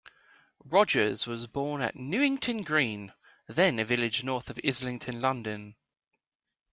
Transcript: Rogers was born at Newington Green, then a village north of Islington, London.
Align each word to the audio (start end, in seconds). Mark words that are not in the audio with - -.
Rogers 0.65 1.27
was 1.27 1.45
born 1.45 1.79
at 1.83 1.95
Newington 1.95 2.63
Green, 2.63 3.13
then 3.45 3.77
a 3.77 3.85
village 3.85 4.23
north 4.23 4.49
of 4.49 4.59
Islington, 4.65 5.19
London. 5.21 5.75